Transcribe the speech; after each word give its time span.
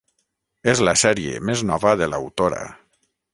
És 0.71 0.79
la 0.87 0.95
sèrie 1.01 1.41
més 1.51 1.61
nova 1.73 1.93
de 2.01 2.09
l'autora. 2.15 2.65